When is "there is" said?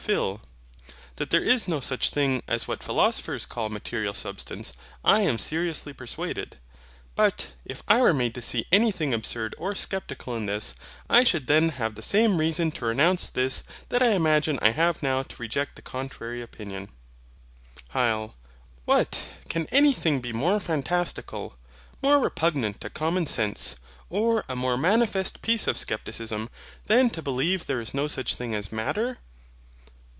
1.29-1.67, 27.67-27.93